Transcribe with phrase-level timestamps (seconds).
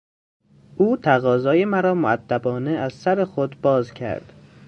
[0.77, 4.33] او تقاضای مرا مؤدبانه از سر خود باز کرد.